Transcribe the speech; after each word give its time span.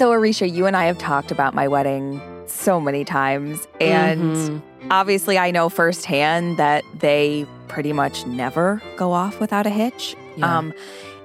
So, 0.00 0.12
Aricia, 0.12 0.50
you 0.50 0.64
and 0.64 0.78
I 0.78 0.86
have 0.86 0.96
talked 0.96 1.30
about 1.30 1.52
my 1.52 1.68
wedding 1.68 2.22
so 2.46 2.80
many 2.80 3.04
times. 3.04 3.68
And 3.82 4.34
Mhm. 4.34 4.62
obviously, 4.90 5.36
I 5.36 5.50
know 5.50 5.68
firsthand 5.68 6.56
that 6.56 6.84
they 6.98 7.44
pretty 7.68 7.92
much 7.92 8.24
never 8.24 8.80
go 8.96 9.12
off 9.12 9.40
without 9.40 9.66
a 9.66 9.68
hitch. 9.68 10.16
Yeah. 10.38 10.56
Um, 10.56 10.72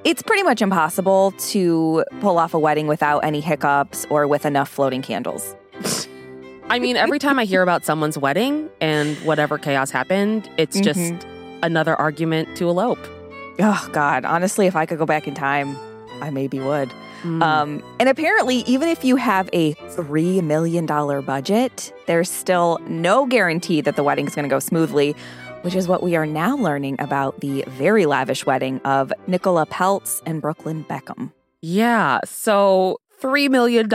it's 0.03 0.21
pretty 0.21 0.43
much 0.43 0.61
impossible 0.61 1.31
to 1.51 2.03
pull 2.19 2.37
off 2.37 2.53
a 2.53 2.59
wedding 2.59 2.87
without 2.87 3.19
any 3.19 3.39
hiccups 3.39 4.05
or 4.09 4.27
with 4.27 4.45
enough 4.45 4.67
floating 4.67 5.01
candles. 5.01 5.55
I 6.69 6.77
mean, 6.79 6.97
every 6.97 7.17
time 7.17 7.39
I 7.39 7.45
hear 7.45 7.61
about 7.61 7.85
someone's 7.85 8.17
wedding 8.17 8.69
and 8.81 9.15
whatever 9.19 9.57
chaos 9.57 9.89
happened, 9.89 10.49
it's 10.57 10.81
just 10.81 10.99
Mhm. 10.99 11.21
another 11.63 11.95
argument 11.95 12.57
to 12.57 12.67
elope. 12.67 12.99
Oh, 13.57 13.87
God. 13.93 14.25
Honestly, 14.25 14.67
if 14.67 14.75
I 14.75 14.85
could 14.85 14.97
go 14.97 15.05
back 15.05 15.29
in 15.29 15.33
time, 15.33 15.77
I 16.21 16.29
maybe 16.29 16.59
would. 16.59 16.91
Mm. 17.23 17.41
Um, 17.41 17.83
and 17.99 18.07
apparently, 18.09 18.57
even 18.67 18.87
if 18.87 19.03
you 19.03 19.15
have 19.15 19.49
a 19.51 19.73
$3 19.73 20.43
million 20.43 20.85
budget, 20.85 21.93
there's 22.05 22.29
still 22.29 22.79
no 22.87 23.25
guarantee 23.25 23.81
that 23.81 23.95
the 23.95 24.03
wedding 24.03 24.27
is 24.27 24.35
going 24.35 24.43
to 24.43 24.49
go 24.49 24.59
smoothly, 24.59 25.15
which 25.61 25.75
is 25.75 25.87
what 25.87 26.03
we 26.03 26.15
are 26.15 26.25
now 26.25 26.55
learning 26.55 26.97
about 26.99 27.39
the 27.41 27.63
very 27.67 28.05
lavish 28.05 28.45
wedding 28.45 28.79
of 28.85 29.11
Nicola 29.27 29.65
Peltz 29.65 30.21
and 30.25 30.41
Brooklyn 30.41 30.85
Beckham. 30.87 31.31
yeah. 31.61 32.19
So 32.25 32.99
$3 33.21 33.49
million 33.49 33.89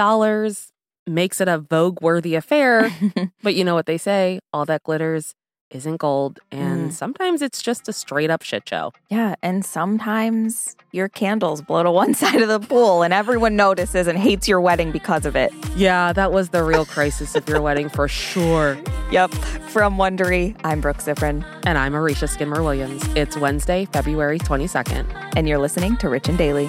makes 1.06 1.40
it 1.40 1.48
a 1.48 1.58
Vogue 1.58 2.02
worthy 2.02 2.34
affair. 2.34 2.90
but 3.42 3.54
you 3.54 3.64
know 3.64 3.74
what 3.74 3.86
they 3.86 3.98
say 3.98 4.40
all 4.52 4.64
that 4.66 4.82
glitters 4.82 5.34
isn't 5.70 5.96
gold. 5.98 6.40
And 6.50 6.90
Mm. 6.90 6.92
sometimes 6.92 7.42
it's 7.42 7.62
just 7.62 7.88
a 7.88 7.92
straight 7.92 8.30
up 8.30 8.42
shit 8.42 8.68
show. 8.68 8.92
yeah, 9.08 9.34
and 9.42 9.64
sometimes 9.64 10.76
your 10.92 11.08
candles 11.08 11.62
blow 11.62 11.82
to 11.82 11.90
one 12.02 12.14
side 12.14 12.42
of 12.42 12.48
the 12.48 12.58
pool 12.60 13.02
and 13.02 13.14
everyone 13.14 13.54
notices 13.56 14.06
and 14.06 14.18
hates 14.18 14.48
your 14.48 14.60
wedding 14.60 14.90
because 14.92 15.24
of 15.26 15.36
it. 15.36 15.52
Yeah, 15.76 16.12
that 16.12 16.32
was 16.32 16.48
the 16.50 16.62
real 16.64 16.84
crisis 16.84 17.34
of 17.36 17.48
your 17.48 17.60
wedding 17.60 17.88
for 17.88 18.08
sure. 18.08 18.76
Yep. 19.12 19.30
From 19.70 19.96
Wondery, 19.96 20.56
I'm 20.64 20.80
Brooke 20.80 20.98
Siffrinn, 20.98 21.44
And 21.64 21.78
I'm 21.78 21.92
Aricia 21.92 22.28
Skidmore 22.28 22.62
Williams. 22.62 23.02
It's 23.14 23.36
Wednesday, 23.36 23.84
February 23.92 24.38
22nd. 24.40 25.06
and 25.36 25.48
you're 25.48 25.58
listening 25.58 25.96
to 25.98 26.08
Rich 26.08 26.28
and 26.28 26.36
Daily. 26.38 26.68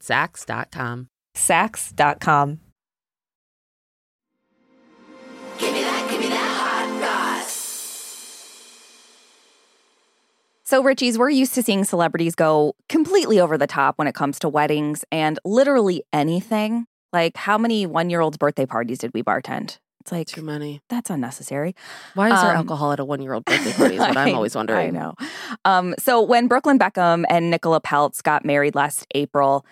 Saks.com. 0.00 1.08
Saks.com. 1.36 2.60
Give 5.58 5.72
me 5.72 5.82
that, 5.82 6.10
give 6.10 6.20
me 6.20 6.28
that 6.28 6.36
hot 7.00 7.40
sauce. 7.40 7.50
So, 10.64 10.82
Richie's, 10.82 11.18
we're 11.18 11.30
used 11.30 11.54
to 11.54 11.62
seeing 11.62 11.84
celebrities 11.84 12.34
go 12.34 12.74
completely 12.88 13.38
over 13.40 13.56
the 13.58 13.66
top 13.66 13.98
when 13.98 14.08
it 14.08 14.14
comes 14.14 14.38
to 14.40 14.48
weddings 14.48 15.04
and 15.12 15.38
literally 15.44 16.02
anything. 16.12 16.86
Like, 17.12 17.36
how 17.36 17.58
many 17.58 17.86
one 17.86 18.10
year 18.10 18.20
olds' 18.20 18.36
birthday 18.38 18.66
parties 18.66 18.98
did 18.98 19.12
we 19.14 19.22
bartend? 19.22 19.78
It's 20.00 20.10
like, 20.12 20.26
Too 20.26 20.42
many. 20.42 20.80
that's 20.90 21.08
unnecessary. 21.08 21.74
Why 22.14 22.26
is 22.34 22.40
there 22.42 22.50
Um, 22.50 22.56
alcohol 22.58 22.92
at 22.92 23.00
a 23.00 23.04
one 23.04 23.22
year 23.22 23.32
old 23.34 23.44
birthday 23.46 23.72
party? 23.72 23.94
Is 23.94 24.00
what 24.00 24.16
I'm 24.16 24.34
always 24.34 24.54
wondering. 24.54 24.88
I 24.88 24.90
know. 24.98 25.14
Um, 25.64 25.94
so 25.98 26.20
when 26.20 26.46
Brooklyn 26.48 26.78
Beckham 26.78 27.24
and 27.30 27.50
Nicola 27.50 27.80
Peltz 27.80 28.22
got 28.22 28.44
married 28.44 28.74
last 28.74 29.06
April, 29.14 29.64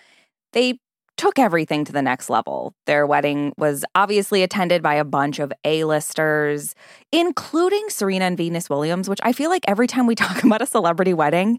they 0.53 0.79
took 1.19 1.39
everything 1.39 1.85
to 1.85 1.93
the 1.93 2.03
next 2.03 2.31
level. 2.31 2.73
Their 2.87 3.07
wedding 3.07 3.53
was 3.59 3.85
obviously 3.95 4.43
attended 4.43 4.83
by 4.83 4.95
a 4.95 5.05
bunch 5.05 5.39
of 5.39 5.53
A-listers, 5.65 6.75
including 7.13 7.89
Serena 7.91 8.25
and 8.25 8.37
Venus 8.37 8.69
Williams, 8.71 9.09
which 9.09 9.21
I 9.23 9.33
feel 9.33 9.51
like 9.51 9.65
every 9.69 9.87
time 9.87 10.07
we 10.07 10.15
talk 10.17 10.43
about 10.43 10.63
a 10.63 10.67
celebrity 10.67 11.15
wedding, 11.15 11.59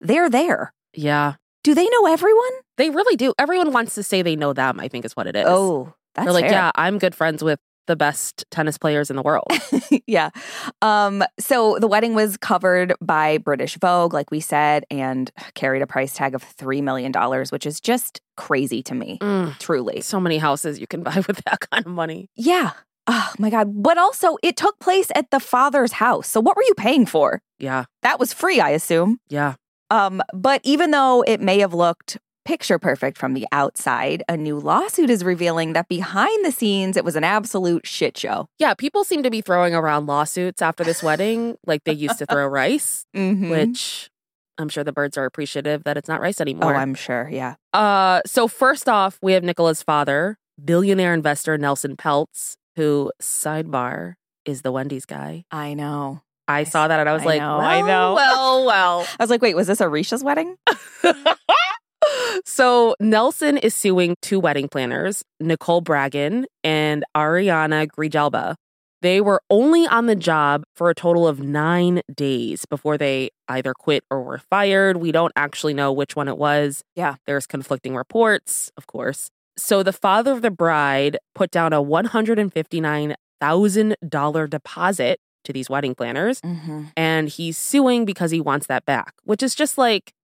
they're 0.00 0.30
there. 0.30 0.72
Yeah, 0.94 1.34
Do 1.64 1.74
they 1.74 1.88
know 1.88 2.06
everyone? 2.06 2.50
they 2.76 2.90
really 2.90 3.14
do. 3.16 3.32
Everyone 3.38 3.72
wants 3.72 3.94
to 3.94 4.02
say 4.02 4.22
they 4.22 4.36
know 4.36 4.52
them, 4.52 4.80
I 4.80 4.88
think 4.88 5.04
is 5.04 5.14
what 5.14 5.26
it 5.28 5.36
is. 5.36 5.44
Oh, 5.46 5.92
that's 6.14 6.24
They're 6.26 6.32
like, 6.32 6.44
fair. 6.44 6.52
yeah, 6.52 6.70
I'm 6.74 6.98
good 6.98 7.14
friends 7.14 7.42
with 7.44 7.58
the 7.86 7.96
best 7.96 8.44
tennis 8.50 8.78
players 8.78 9.10
in 9.10 9.16
the 9.16 9.22
world. 9.22 9.46
yeah. 10.06 10.30
Um, 10.82 11.22
so 11.38 11.78
the 11.80 11.86
wedding 11.88 12.14
was 12.14 12.36
covered 12.36 12.94
by 13.00 13.38
British 13.38 13.76
Vogue, 13.78 14.12
like 14.14 14.30
we 14.30 14.40
said, 14.40 14.84
and 14.90 15.30
carried 15.54 15.82
a 15.82 15.86
price 15.86 16.14
tag 16.14 16.34
of 16.34 16.42
$3 16.56 16.82
million, 16.82 17.12
which 17.50 17.66
is 17.66 17.80
just 17.80 18.20
crazy 18.36 18.82
to 18.84 18.94
me, 18.94 19.18
Mm, 19.20 19.58
truly. 19.58 20.00
so 20.00 20.18
many 20.20 20.38
houses 20.38 20.78
you 20.78 20.86
can 20.86 21.02
buy 21.08 21.22
with 21.26 21.42
that 21.44 21.60
kind 21.70 21.86
of 21.86 21.92
money. 21.92 22.28
Yeah. 22.34 22.72
Oh 23.06 23.32
my 23.38 23.50
God. 23.50 23.82
But 23.82 23.98
also, 23.98 24.38
it 24.42 24.56
took 24.56 24.78
place 24.80 25.08
at 25.14 25.30
the 25.30 25.40
father's 25.40 25.92
house. 25.92 26.26
So 26.28 26.40
what 26.40 26.56
were 26.56 26.62
you 26.62 26.74
paying 26.74 27.04
for? 27.06 27.42
Yeah, 27.58 27.84
That 28.02 28.18
was 28.18 28.32
free, 28.32 28.60
I 28.60 28.70
assume. 28.70 29.18
yeah. 29.28 29.54
Um, 29.90 30.22
but 30.32 30.62
even 30.64 30.90
though 30.90 31.22
it 31.22 31.40
may 31.42 31.58
have 31.60 31.74
looked 31.74 32.16
picture 32.44 32.78
perfect 32.78 33.18
from 33.18 33.34
the 33.34 33.46
outside, 33.52 34.22
a 34.28 34.36
new 34.36 34.58
lawsuit 34.58 35.10
is 35.10 35.24
revealing 35.24 35.72
that 35.72 35.88
behind 35.88 36.44
the 36.44 36.52
scenes, 36.52 36.96
it 36.96 37.04
was 37.04 37.16
an 37.16 37.24
absolute 37.24 37.86
shit 37.86 38.16
show. 38.16 38.48
Yeah, 38.58 38.74
people 38.74 39.04
seem 39.04 39.22
to 39.22 39.30
be 39.30 39.40
throwing 39.40 39.74
around 39.74 40.06
lawsuits 40.06 40.60
after 40.62 40.84
this 40.84 41.02
wedding 41.02 41.56
like 41.66 41.84
they 41.84 41.92
used 41.92 42.18
to 42.18 42.26
throw 42.26 42.46
rice, 42.46 43.06
Mhm. 43.14 43.50
which 43.50 44.10
I'm 44.58 44.68
sure 44.68 44.84
the 44.84 44.92
birds 44.92 45.16
are 45.18 45.24
appreciative 45.24 45.84
that 45.84 45.96
it's 45.96 46.08
not 46.08 46.20
rice 46.20 46.40
anymore. 46.40 46.74
Oh. 46.74 46.78
I'm 46.78 46.94
sure. 46.94 47.28
Yeah. 47.30 47.54
Uh, 47.72 48.20
so 48.26 48.46
first 48.46 48.88
off, 48.88 49.18
we 49.22 49.32
have 49.32 49.42
Nicola's 49.42 49.82
father, 49.82 50.38
billionaire 50.64 51.12
investor 51.14 51.58
Nelson 51.58 51.96
Peltz, 51.96 52.56
who 52.76 53.10
sidebar 53.20 54.14
is 54.44 54.62
the 54.62 54.70
Wendy's 54.70 55.06
guy. 55.06 55.44
I 55.50 55.74
know. 55.74 56.20
I 56.46 56.64
saw 56.64 56.86
that 56.88 57.00
and 57.00 57.08
I 57.08 57.14
was 57.14 57.22
I 57.22 57.24
like, 57.26 57.40
know, 57.40 57.56
well, 57.58 57.66
I 57.66 57.80
know. 57.80 58.14
well, 58.14 58.66
well. 58.66 59.00
I 59.18 59.22
was 59.22 59.30
like, 59.30 59.40
wait, 59.42 59.56
was 59.56 59.66
this 59.66 59.80
Aricia's 59.80 60.22
wedding? 60.22 60.56
so 62.44 62.94
Nelson 63.00 63.56
is 63.58 63.74
suing 63.74 64.16
two 64.22 64.38
wedding 64.40 64.68
planners, 64.68 65.22
Nicole 65.40 65.82
Braghin 65.82 66.44
and 66.62 67.04
Arianna 67.16 67.86
Grijalba. 67.86 68.54
They 69.02 69.20
were 69.20 69.42
only 69.50 69.86
on 69.86 70.06
the 70.06 70.16
job 70.16 70.64
for 70.76 70.88
a 70.88 70.94
total 70.94 71.28
of 71.28 71.38
nine 71.40 72.00
days 72.14 72.64
before 72.64 72.96
they 72.96 73.28
either 73.48 73.74
quit 73.74 74.02
or 74.10 74.22
were 74.22 74.38
fired. 74.38 74.96
We 74.96 75.12
don't 75.12 75.32
actually 75.36 75.74
know 75.74 75.92
which 75.92 76.16
one 76.16 76.26
it 76.26 76.38
was. 76.38 76.82
Yeah. 76.96 77.16
There's 77.26 77.46
conflicting 77.46 77.94
reports, 77.96 78.72
of 78.78 78.86
course. 78.86 79.28
So 79.58 79.82
the 79.82 79.92
father 79.92 80.32
of 80.32 80.40
the 80.42 80.50
bride 80.50 81.18
put 81.34 81.50
down 81.50 81.72
a 81.74 81.82
$159,000 81.82 84.50
deposit 84.50 85.20
to 85.44 85.52
these 85.52 85.68
wedding 85.68 85.94
planners 85.94 86.40
Mm-hmm. 86.40 86.84
and 86.96 87.28
he's 87.28 87.58
suing 87.58 88.06
because 88.06 88.30
he 88.30 88.40
wants 88.40 88.66
that 88.68 88.86
back, 88.86 89.12
which 89.24 89.42
is 89.42 89.54
just 89.54 89.76
like 89.76 90.14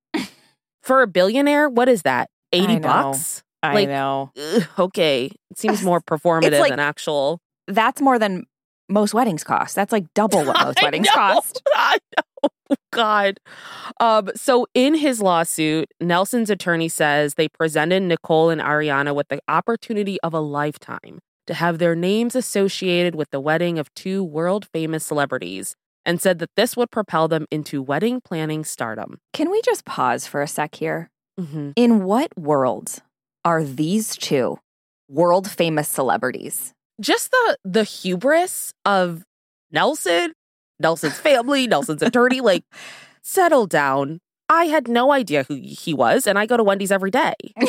for 0.82 1.03
a 1.03 1.06
billionaire, 1.06 1.69
what 1.69 1.88
is 1.88 2.03
that? 2.03 2.29
80 2.53 2.79
know. 2.81 2.88
bucks? 2.88 3.43
I 3.62 3.75
Like, 3.75 3.88
know. 3.88 4.31
Ugh, 4.38 4.62
okay. 4.79 5.31
It 5.50 5.59
seems 5.59 5.82
more 5.82 6.00
performative 6.11 6.59
like- 6.59 6.71
than 6.71 6.81
actual. 6.81 7.41
That's 7.67 8.00
more 8.00 8.19
than 8.19 8.44
most 8.88 9.15
weddings 9.15 9.44
cost. 9.44 9.77
That's 9.77 9.93
like 9.93 10.05
double 10.15 10.44
what 10.44 10.59
most 10.65 10.81
I 10.81 10.85
weddings 10.87 11.06
know. 11.06 11.12
cost. 11.12 11.62
I 11.75 11.99
know. 12.17 12.77
God. 12.93 13.38
Um, 14.00 14.31
so 14.35 14.67
in 14.75 14.94
his 14.94 15.21
lawsuit, 15.21 15.88
Nelson's 16.00 16.50
attorney 16.50 16.88
says 16.88 17.35
they 17.35 17.49
presented 17.49 18.03
Nicole 18.03 18.50
and 18.50 18.61
Arianna 18.61 19.15
with 19.15 19.29
the 19.29 19.41
opportunity 19.49 20.19
of 20.23 20.33
a 20.35 20.41
lifetime 20.41 21.19
to 21.47 21.55
have 21.55 21.79
their 21.79 21.94
names 21.94 22.35
associated 22.35 23.15
with 23.15 23.31
the 23.31 23.41
wedding 23.41 23.79
of 23.79 23.93
two 23.94 24.23
world 24.25 24.67
famous 24.73 25.05
celebrities 25.05 25.75
and 26.11 26.21
said 26.21 26.41
that 26.41 26.51
this 26.57 26.77
would 26.77 26.91
propel 26.91 27.29
them 27.29 27.47
into 27.53 27.81
wedding 27.81 28.21
planning 28.21 28.65
stardom. 28.65 29.21
Can 29.33 29.49
we 29.49 29.62
just 29.62 29.85
pause 29.85 30.27
for 30.27 30.43
a 30.43 30.49
sec 30.49 30.75
here? 30.75 31.09
Mm-hmm. 31.39 31.71
In 31.77 32.03
what 32.03 32.37
world 32.37 32.99
are 33.45 33.62
these 33.62 34.17
two 34.17 34.59
world 35.09 35.49
famous 35.49 35.89
celebrities? 35.89 36.75
Just 37.01 37.31
the 37.31 37.59
the 37.65 37.85
hubris 37.85 38.75
of 38.85 39.23
Nelson, 39.71 40.33
Nelson's 40.81 41.17
family, 41.21 41.69
Nelson's 41.69 42.03
attorney, 42.03 42.41
like 42.41 42.65
settle 43.23 43.69
down. 43.69 44.19
I 44.50 44.64
had 44.64 44.88
no 44.88 45.12
idea 45.12 45.44
who 45.44 45.55
he 45.55 45.94
was, 45.94 46.26
and 46.26 46.38
I 46.38 46.44
go 46.44 46.56
to 46.56 46.64
Wendy's 46.64 46.91
every 46.93 47.11
day. 47.11 47.35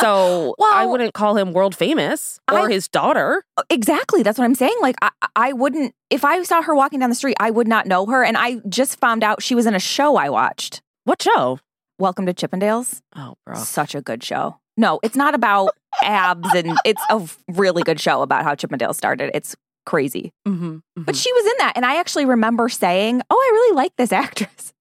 So 0.00 0.54
I 0.60 0.86
wouldn't 0.86 1.14
call 1.14 1.36
him 1.36 1.52
world 1.52 1.74
famous 1.76 2.40
or 2.50 2.60
I- 2.60 2.70
his 2.70 2.88
daughter. 2.88 3.44
exactly. 3.70 4.22
That's 4.22 4.38
what 4.38 4.44
I'm 4.44 4.54
saying. 4.54 4.74
Like, 4.80 4.96
I, 5.02 5.10
I 5.36 5.52
wouldn't, 5.52 5.94
if 6.10 6.24
I 6.24 6.42
saw 6.42 6.62
her 6.62 6.74
walking 6.74 6.98
down 6.98 7.08
the 7.10 7.14
street, 7.14 7.36
I 7.38 7.50
would 7.50 7.68
not 7.68 7.86
know 7.86 8.06
her. 8.06 8.24
And 8.24 8.36
I 8.36 8.56
just 8.68 8.98
found 8.98 9.22
out 9.22 9.42
she 9.42 9.54
was 9.54 9.66
in 9.66 9.74
a 9.74 9.78
show 9.78 10.16
I 10.16 10.28
watched. 10.30 10.82
What 11.04 11.22
show? 11.22 11.60
Welcome 11.98 12.26
to 12.26 12.34
Chippendales. 12.34 13.00
Oh, 13.14 13.34
bro. 13.46 13.56
Such 13.56 13.94
a 13.94 14.00
good 14.00 14.24
show. 14.24 14.58
No, 14.76 14.98
it's 15.02 15.16
not 15.16 15.34
about 15.34 15.76
abs, 16.02 16.48
and 16.54 16.76
it's 16.84 17.02
a 17.10 17.22
really 17.48 17.82
good 17.82 18.00
show 18.00 18.22
about 18.22 18.42
how 18.42 18.54
Chippendales 18.54 18.96
started. 18.96 19.30
It's 19.34 19.54
crazy. 19.86 20.32
Mm-hmm. 20.48 20.78
But 20.96 21.14
she 21.14 21.32
was 21.32 21.44
in 21.46 21.52
that. 21.58 21.74
And 21.76 21.84
I 21.84 21.96
actually 21.96 22.24
remember 22.24 22.68
saying, 22.68 23.20
Oh, 23.30 23.36
I 23.36 23.50
really 23.52 23.76
like 23.76 23.92
this 23.96 24.10
actress. 24.12 24.71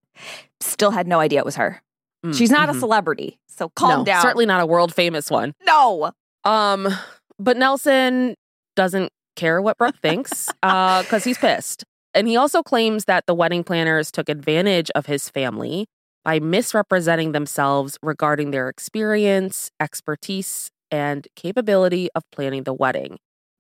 Still 0.62 0.92
had 0.92 1.08
no 1.08 1.20
idea 1.20 1.40
it 1.40 1.46
was 1.46 1.56
her. 1.58 1.82
She's 2.34 2.52
not 2.52 2.70
a 2.70 2.76
celebrity. 2.76 3.40
So 3.48 3.70
calm 3.70 3.90
Mm-hmm. 3.90 4.00
no, 4.02 4.06
down. 4.06 4.22
Certainly 4.22 4.46
not 4.46 4.62
a 4.62 4.66
world 4.68 4.94
famous 4.94 5.32
one. 5.32 5.54
No. 5.66 6.12
Um, 6.44 6.88
but 7.40 7.58
Nelson 7.58 8.36
doesn't 8.76 9.12
care 9.36 9.60
what 9.60 9.78
Brooke 9.80 9.98
thinks 10.04 10.48
uh, 10.64 11.02
because 11.02 11.24
he's 11.24 11.40
pissed. 11.40 11.84
And 12.14 12.28
he 12.28 12.36
also 12.38 12.62
claims 12.62 13.06
that 13.06 13.26
the 13.26 13.34
wedding 13.34 13.64
planners 13.64 14.12
took 14.12 14.30
advantage 14.30 14.92
of 14.94 15.08
his 15.08 15.30
family 15.30 15.88
by 16.24 16.40
misrepresenting 16.40 17.32
themselves 17.32 17.98
regarding 18.04 18.52
their 18.52 18.70
experience, 18.70 19.72
expertise, 19.80 20.70
and 20.92 21.28
capability 21.36 22.10
of 22.14 22.22
planning 22.32 22.64
the 22.64 22.74
wedding. 22.74 23.18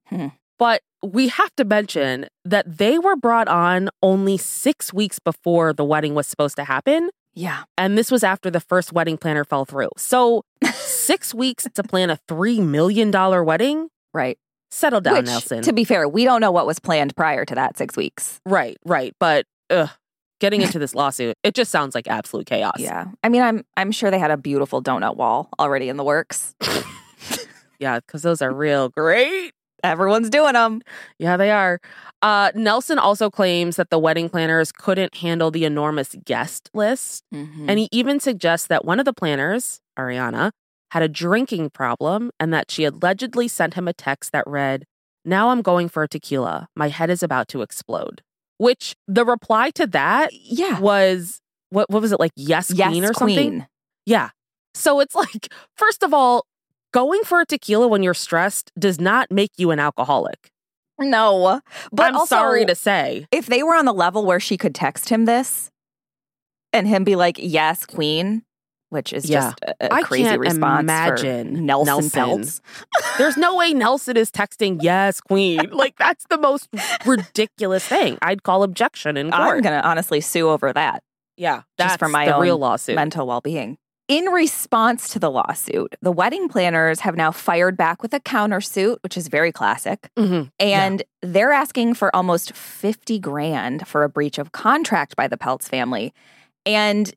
Hmm. 0.08 0.28
But 0.62 0.84
we 1.02 1.30
have 1.30 1.50
to 1.56 1.66
mention 1.66 2.28
that 2.46 2.78
they 2.78 3.00
were 3.00 3.16
brought 3.16 3.48
on 3.48 3.90
only 4.04 4.38
six 4.38 4.94
weeks 4.94 5.18
before 5.18 5.74
the 5.74 5.84
wedding 5.84 6.14
was 6.14 6.28
supposed 6.28 6.56
to 6.58 6.64
happen. 6.64 7.10
Yeah. 7.34 7.64
And 7.80 7.98
this 7.98 8.12
was 8.12 8.24
after 8.24 8.52
the 8.52 8.60
first 8.60 8.94
wedding 8.94 9.18
planner 9.18 9.44
fell 9.44 9.66
through. 9.66 9.90
So, 9.98 10.44
six 10.76 11.34
weeks 11.34 11.66
to 11.74 11.82
plan 11.82 12.12
a 12.12 12.20
$3 12.30 12.64
million 12.64 13.10
wedding? 13.44 13.88
Right. 14.14 14.38
Settle 14.70 15.02
down, 15.02 15.16
Which, 15.16 15.26
Nelson. 15.26 15.64
to 15.64 15.74
be 15.74 15.84
fair, 15.84 16.08
we 16.08 16.26
don't 16.26 16.42
know 16.42 16.52
what 16.52 16.68
was 16.68 16.78
planned 16.78 17.16
prior 17.16 17.44
to 17.44 17.56
that 17.56 17.76
six 17.76 17.98
weeks. 17.98 18.40
right, 18.46 18.78
right. 18.86 19.16
But 19.20 19.48
ugh, 19.72 19.90
getting 20.40 20.62
into 20.62 20.78
this 20.78 20.94
lawsuit, 20.94 21.38
it 21.42 21.56
just 21.56 21.72
sounds 21.72 21.96
like 21.96 22.08
absolute 22.08 22.46
chaos. 22.46 22.76
Yeah. 22.78 23.06
I 23.24 23.30
mean, 23.30 23.42
I'm 23.42 23.66
I'm 23.78 23.92
sure 23.92 24.12
they 24.12 24.20
had 24.20 24.30
a 24.30 24.38
beautiful 24.38 24.80
donut 24.84 25.16
wall 25.16 25.50
already 25.58 25.90
in 25.90 25.98
the 25.98 26.04
works. 26.04 26.54
Yeah, 27.82 28.00
because 28.00 28.22
those 28.22 28.44
are 28.44 28.54
real 28.54 28.90
great. 28.90 29.54
Everyone's 29.84 30.30
doing 30.30 30.54
them. 30.54 30.82
Yeah, 31.20 31.38
they 31.38 31.52
are. 31.52 31.80
Uh, 32.22 32.52
Nelson 32.54 33.00
also 33.00 33.30
claims 33.30 33.76
that 33.78 33.90
the 33.90 34.00
wedding 34.00 34.30
planners 34.30 34.72
couldn't 34.72 35.16
handle 35.16 35.52
the 35.52 35.66
enormous 35.66 36.16
guest 36.24 36.70
list. 36.74 37.24
Mm-hmm. 37.34 37.70
And 37.70 37.80
he 37.80 37.90
even 37.92 38.20
suggests 38.20 38.68
that 38.68 38.86
one 38.86 39.00
of 39.00 39.06
the 39.06 39.14
planners, 39.14 39.82
Arianna, 39.98 40.52
had 40.92 41.04
a 41.04 41.08
drinking 41.08 41.70
problem 41.72 42.32
and 42.40 42.54
that 42.54 42.70
she 42.70 42.84
allegedly 42.84 43.48
sent 43.48 43.74
him 43.74 43.88
a 43.88 43.94
text 43.94 44.32
that 44.34 44.44
read, 44.46 44.86
Now 45.26 45.50
I'm 45.50 45.62
going 45.62 45.90
for 45.90 46.04
a 46.04 46.08
tequila. 46.08 46.68
My 46.76 46.90
head 46.90 47.10
is 47.10 47.24
about 47.24 47.48
to 47.50 47.62
explode. 47.62 48.22
Which 48.58 48.96
the 49.08 49.26
reply 49.26 49.72
to 49.72 49.88
that 49.88 50.30
yeah. 50.34 50.80
was, 50.80 51.40
what, 51.70 51.90
what 51.90 52.02
was 52.02 52.12
it, 52.12 52.20
like, 52.20 52.32
yes, 52.36 52.72
Yes, 52.72 52.90
queen 52.90 53.06
or 53.06 53.14
something? 53.14 53.66
Yeah. 54.06 54.30
So 54.74 55.00
it's 55.00 55.16
like, 55.16 55.52
first 55.78 56.04
of 56.04 56.14
all, 56.14 56.46
going 56.92 57.22
for 57.24 57.42
a 57.42 57.46
tequila 57.46 57.88
when 57.88 58.04
you're 58.04 58.14
stressed 58.14 58.72
does 58.78 59.00
not 59.00 59.32
make 59.32 59.52
you 59.58 59.72
an 59.72 59.80
alcoholic. 59.80 60.50
No. 61.00 61.62
But 61.92 62.08
I'm 62.08 62.16
also, 62.18 62.36
sorry 62.36 62.66
to 62.66 62.76
say. 62.76 63.26
if 63.32 63.48
they 63.48 63.64
were 63.64 63.76
on 63.76 63.86
the 63.86 63.94
level 63.94 64.26
where 64.26 64.40
she 64.40 64.58
could 64.58 64.76
text 64.76 65.10
him 65.10 65.26
this 65.26 65.72
and 66.74 66.88
him 66.88 67.04
be 67.04 67.16
like, 67.16 67.38
yes, 67.40 67.86
queen, 67.86 68.44
which 68.90 69.12
is 69.14 69.30
Yeah. 69.30 69.52
just 69.52 69.76
a, 69.80 70.02
crazy 70.04 70.24
can't 70.26 70.40
response. 70.40 70.82
imagine 70.82 71.66
Nelson, 71.66 72.10
Nelson. 72.14 72.62
There's 73.18 73.38
no 73.38 73.56
way 73.56 73.74
Nelson 73.74 74.16
is 74.18 74.30
texting, 74.30 74.78
yes, 74.82 75.22
queen. 75.22 75.60
Like, 75.72 75.98
that's 75.98 76.26
the 76.30 76.38
most 76.38 76.70
ridiculous 77.06 77.86
thing. 77.86 78.18
I'd 78.22 78.44
call 78.44 78.62
objection 78.64 79.18
in 79.18 79.32
court. 79.32 79.42
I'm 79.42 79.62
going 79.62 79.82
to 79.82 79.88
honestly 79.88 80.22
sue 80.22 80.50
over 80.50 80.72
that 80.74 81.02
yeah, 81.38 81.64
just 81.80 81.98
for 81.98 82.08
my 82.10 82.26
the 82.26 82.36
own 82.36 82.42
real 82.44 82.58
lawsuit. 82.60 82.96
mental 82.96 83.26
well 83.26 83.42
being. 83.42 83.78
In 84.12 84.26
response 84.26 85.08
to 85.14 85.20
the 85.20 85.32
lawsuit, 85.32 85.96
the 86.02 86.12
wedding 86.12 86.50
planners 86.50 87.00
have 87.00 87.16
now 87.16 87.32
fired 87.32 87.78
back 87.78 88.02
with 88.02 88.14
a 88.14 88.20
countersuit, 88.20 88.98
which 89.04 89.16
is 89.16 89.30
very 89.30 89.54
classic. 89.54 90.10
Mhm. 90.18 90.50
And 90.60 91.04
they're 91.22 91.54
asking 91.54 91.94
for 91.94 92.14
almost 92.14 92.52
50 92.52 93.20
grand 93.20 93.88
for 93.88 94.04
a 94.04 94.10
breach 94.10 94.38
of 94.38 94.52
contract 94.52 95.16
by 95.16 95.30
the 95.30 95.38
Peltz 95.38 95.70
family. 95.70 96.14
And 96.66 97.14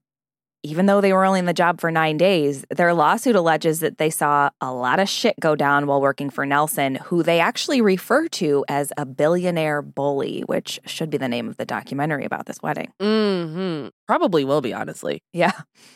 even 0.65 0.87
though 0.87 1.01
they 1.01 1.13
were 1.13 1.25
only 1.25 1.39
in 1.39 1.45
the 1.45 1.53
job 1.53 1.81
for 1.81 1.91
nine 1.91 2.17
days, 2.17 2.65
their 2.71 2.95
lawsuit 2.95 3.37
alleges 3.37 3.81
that 3.81 3.99
they 3.99 4.11
saw 4.11 4.49
a 4.61 4.73
lot 4.73 4.99
of 4.99 5.09
shit 5.09 5.39
go 5.39 5.55
down 5.55 5.87
while 5.87 6.01
working 6.01 6.31
for 6.31 6.45
Nelson, 6.47 6.97
who 6.97 7.23
they 7.23 7.39
actually 7.39 7.81
refer 7.81 8.27
to 8.29 8.65
as 8.69 8.91
a 8.97 9.05
billionaire 9.05 9.83
bully, 9.83 10.41
which 10.47 10.81
should 10.87 11.11
be 11.11 11.19
the 11.19 11.29
name 11.29 11.49
of 11.49 11.59
the 11.59 11.67
documentary 11.67 12.25
about 12.25 12.47
this 12.47 12.63
wedding. 12.63 12.93
Mhm. 13.01 13.91
Probably 14.09 14.45
will 14.45 14.61
be, 14.63 14.73
honestly. 14.73 15.23
Yeah. 15.33 15.53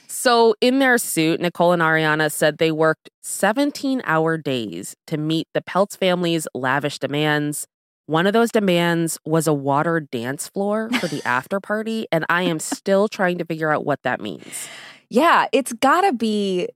So, 0.07 0.55
in 0.61 0.79
their 0.79 0.99
suit, 0.99 1.41
Nicole 1.41 1.73
and 1.73 1.83
Arianna 1.83 2.31
said 2.31 2.59
they 2.59 2.73
worked 2.73 3.09
17 3.23 4.03
hour 4.05 4.37
days 4.37 4.95
to 5.07 5.17
meet 5.17 5.49
the 5.55 5.61
Peltz 5.63 5.97
family's 5.97 6.47
lavish 6.55 6.99
demands. 6.99 7.67
One 8.09 8.27
of 8.27 8.33
those 8.33 8.51
demands 8.51 9.19
was 9.27 9.47
a 9.47 9.53
water 9.53 10.01
dance 10.01 10.49
floor 10.49 10.89
for 10.99 11.09
the 11.09 11.21
after 11.27 11.61
party, 11.61 12.07
and 12.11 12.25
I 12.31 12.43
am 12.45 12.59
still 12.59 13.07
trying 13.07 13.37
to 13.37 13.45
figure 13.45 13.71
out 13.71 13.85
what 13.85 14.03
that 14.03 14.19
means. 14.19 14.67
Yeah. 15.11 15.45
It's 15.53 15.75
gotta 15.75 16.15
be 16.15 16.69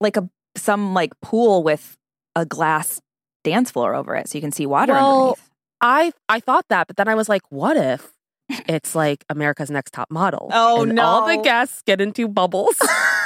like 0.00 0.16
a 0.16 0.28
some 0.56 0.92
like 0.92 1.12
pool 1.20 1.62
with 1.62 1.96
a 2.34 2.44
glass 2.44 3.00
dance 3.44 3.70
floor 3.70 3.94
over 3.94 4.16
it 4.16 4.28
so 4.28 4.36
you 4.36 4.42
can 4.42 4.50
see 4.50 4.66
water 4.66 4.92
Well, 4.94 5.20
underneath. 5.20 5.50
I 5.80 6.12
I 6.28 6.40
thought 6.40 6.66
that, 6.70 6.88
but 6.88 6.96
then 6.96 7.06
I 7.06 7.14
was 7.14 7.28
like, 7.28 7.42
what 7.50 7.76
if 7.76 8.12
it's 8.68 8.96
like 8.96 9.24
America's 9.28 9.70
Next 9.70 9.92
Top 9.92 10.10
Model? 10.10 10.50
Oh, 10.52 10.82
and 10.82 10.98
All 10.98 11.24
the 11.24 11.40
guests 11.40 11.82
get 11.86 12.00
into 12.00 12.26
bubbles 12.26 12.74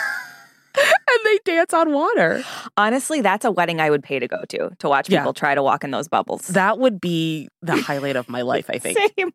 they 1.25 1.39
dance 1.45 1.75
on 1.75 1.93
water. 1.93 2.45
Honestly, 2.77 3.21
that's 3.21 3.45
a 3.45 3.51
wedding 3.51 3.81
I 3.81 3.91
would 3.91 4.03
pay 4.03 4.19
to 4.19 4.29
go 4.29 4.43
to 4.51 4.71
to 4.79 4.89
watch 4.89 5.09
Yeah. 5.11 5.21
people 5.21 5.33
try 5.35 5.55
to 5.55 5.63
walk 5.63 5.83
in 5.85 5.91
those 5.91 6.09
bubbles. 6.09 6.47
That 6.49 6.79
would 6.79 7.01
be 7.01 7.49
the 7.63 7.77
highlight 7.77 8.17
of 8.17 8.29
my 8.29 8.43
life, 8.53 8.71
I 8.71 8.79
think. 8.79 8.99
Same. 9.19 9.33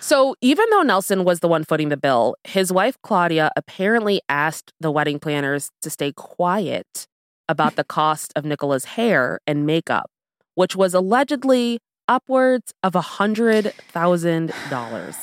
So, 0.00 0.34
even 0.40 0.64
though 0.70 0.82
Nelson 0.82 1.24
was 1.24 1.40
the 1.40 1.48
one 1.48 1.64
footing 1.64 1.88
the 1.88 1.96
bill, 1.96 2.36
his 2.44 2.72
wife 2.72 2.96
Claudia 3.02 3.50
apparently 3.56 4.22
asked 4.28 4.72
the 4.80 4.90
wedding 4.90 5.18
planners 5.18 5.70
to 5.82 5.90
stay 5.90 6.12
quiet 6.12 7.06
about 7.48 7.76
the 7.76 7.84
cost 7.84 8.32
of 8.36 8.44
Nicola's 8.44 8.84
hair 8.84 9.40
and 9.46 9.66
makeup, 9.66 10.08
which 10.54 10.74
was 10.76 10.94
allegedly 10.94 11.80
upwards 12.08 12.72
of 12.82 12.94
a 12.94 13.00
hundred 13.00 13.72
thousand 13.92 14.52
dollars. 14.70 15.16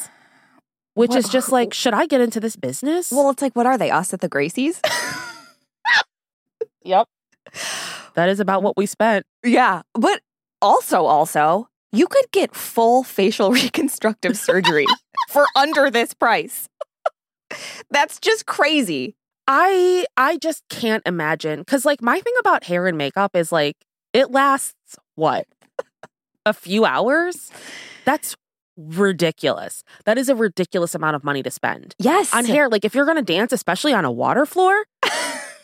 Which 0.94 1.10
What- 1.10 1.20
is 1.20 1.29
just 1.29 1.51
like, 1.51 1.74
should 1.74 1.94
I 1.94 2.06
get 2.06 2.22
into 2.22 2.39
this 2.39 2.56
business? 2.56 3.12
Well, 3.12 3.29
it's 3.29 3.41
like, 3.41 3.56
what 3.56 3.65
are 3.65 3.77
they? 3.77 3.91
Us 3.91 4.13
at 4.13 4.20
the 4.22 4.29
Gracies? 4.29 4.79
yep. 6.84 7.07
That 8.15 8.29
is 8.29 8.39
about 8.39 8.63
what 8.63 8.75
we 8.77 8.86
spent. 8.86 9.25
yeah. 9.43 9.81
But 9.93 10.22
also, 10.62 11.05
also, 11.05 11.69
you 11.91 12.07
could 12.07 12.25
get 12.31 12.55
full 12.55 13.03
facial 13.03 13.51
reconstructive 13.63 14.38
surgery 14.38 14.86
for 15.29 15.46
under 15.55 15.89
this 15.89 16.13
price. 16.13 16.67
That's 17.91 18.19
just 18.19 18.46
crazy. 18.46 19.15
I 19.48 20.05
I 20.17 20.38
just 20.38 20.63
can't 20.69 21.03
imagine 21.05 21.63
cuz 21.63 21.86
like 21.86 22.01
my 22.01 22.19
thing 22.19 22.34
about 22.39 22.65
hair 22.65 22.88
and 22.88 22.98
makeup 22.98 23.36
is 23.36 23.51
like 23.51 23.77
it 24.13 24.31
lasts 24.31 24.98
what? 25.15 25.48
a 26.46 26.53
few 26.53 26.86
hours? 26.86 27.51
That's 28.05 28.36
ridiculous. 28.77 29.84
That 30.05 30.17
is 30.17 30.29
a 30.29 30.36
ridiculous 30.36 30.96
amount 30.96 31.15
of 31.15 31.24
money 31.24 31.43
to 31.43 31.51
spend. 31.51 31.96
Yes. 32.00 32.34
On 32.34 32.46
hair 32.46 32.67
like 32.69 32.84
if 32.86 32.96
you're 32.96 33.05
going 33.05 33.17
to 33.17 33.22
dance 33.24 33.51
especially 33.53 33.93
on 33.93 34.05
a 34.05 34.12
water 34.12 34.46
floor, 34.46 34.86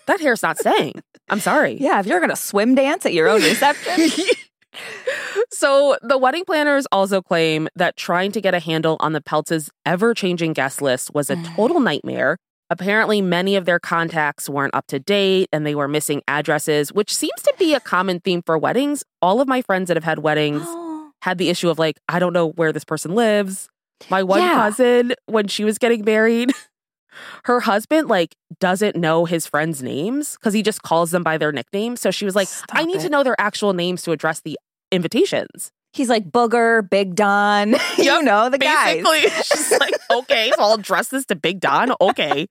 that 0.07 0.19
hair's 0.19 0.43
not 0.43 0.57
staying. 0.57 0.93
I'm 1.29 1.39
sorry. 1.39 1.77
Yeah, 1.79 1.99
if 1.99 2.05
you're 2.05 2.19
going 2.19 2.29
to 2.29 2.35
swim 2.35 2.75
dance 2.75 3.05
at 3.05 3.13
your 3.13 3.27
own 3.29 3.41
reception. 3.41 4.09
so 5.51 5.97
the 6.01 6.17
wedding 6.17 6.45
planners 6.45 6.85
also 6.91 7.21
claim 7.21 7.67
that 7.75 7.95
trying 7.97 8.31
to 8.33 8.41
get 8.41 8.53
a 8.53 8.59
handle 8.59 8.97
on 8.99 9.13
the 9.13 9.21
Peltz's 9.21 9.69
ever-changing 9.85 10.53
guest 10.53 10.81
list 10.81 11.13
was 11.13 11.29
a 11.29 11.35
total 11.55 11.79
nightmare. 11.79 12.37
Apparently, 12.69 13.21
many 13.21 13.55
of 13.55 13.65
their 13.65 13.79
contacts 13.79 14.49
weren't 14.49 14.73
up 14.73 14.87
to 14.87 14.99
date 14.99 15.47
and 15.51 15.65
they 15.65 15.75
were 15.75 15.87
missing 15.87 16.21
addresses, 16.27 16.91
which 16.91 17.13
seems 17.13 17.41
to 17.43 17.53
be 17.59 17.73
a 17.73 17.79
common 17.79 18.19
theme 18.19 18.41
for 18.45 18.57
weddings. 18.57 19.03
All 19.21 19.41
of 19.41 19.47
my 19.47 19.61
friends 19.61 19.89
that 19.89 19.97
have 19.97 20.03
had 20.03 20.19
weddings 20.19 20.65
had 21.21 21.37
the 21.37 21.49
issue 21.49 21.69
of 21.69 21.77
like, 21.77 21.97
I 22.09 22.19
don't 22.19 22.33
know 22.33 22.49
where 22.49 22.71
this 22.71 22.83
person 22.85 23.13
lives. 23.13 23.69
My 24.09 24.23
one 24.23 24.41
Yeah. 24.41 24.53
cousin, 24.55 25.13
when 25.27 25.47
she 25.47 25.63
was 25.63 25.77
getting 25.77 26.03
married, 26.03 26.51
her 27.45 27.59
husband 27.61 28.07
like 28.07 28.35
doesn't 28.59 28.95
know 28.95 29.25
his 29.25 29.45
friends' 29.47 29.81
names 29.83 30.35
because 30.37 30.53
he 30.53 30.61
just 30.63 30.81
calls 30.83 31.11
them 31.11 31.23
by 31.23 31.37
their 31.37 31.51
nicknames. 31.51 32.01
So 32.01 32.11
she 32.11 32.25
was 32.25 32.35
like, 32.35 32.47
I 32.47 32.51
Stop 32.51 32.85
need 32.87 32.99
to 33.01 33.09
know 33.09 33.23
their 33.23 33.39
actual 33.39 33.73
names 33.73 34.01
to 34.03 34.11
address 34.11 34.41
the 34.41 34.57
invitations. 34.91 35.71
He's 35.93 36.09
like 36.09 36.31
Booger, 36.31 36.89
Big 36.89 37.13
Don. 37.15 37.71
you 37.97 38.03
Yep, 38.05 38.23
know, 38.23 38.49
the 38.49 38.57
guys. 38.57 39.03
Basically, 39.03 39.29
she's 39.43 39.71
like, 39.79 39.93
okay, 40.11 40.51
so 40.55 40.63
I'll 40.63 40.73
address 40.73 41.09
this 41.09 41.25
to 41.27 41.35
Big 41.35 41.59
Don. 41.59 41.93
Okay. 42.01 42.47